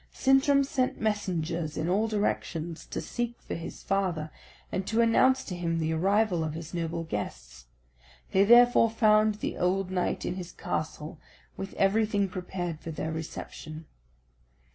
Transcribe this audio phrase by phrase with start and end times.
[0.11, 4.31] Sintram sent messengers in all directions to seek for his father,
[4.71, 7.65] and to announce to him the arrival of his noble guests.
[8.31, 11.19] They therefore found the old knight in his castle,
[11.55, 13.85] with everything prepared for their reception.